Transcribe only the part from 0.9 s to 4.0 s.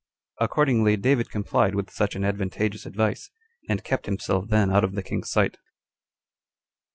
David complied with such an advantageous advice, and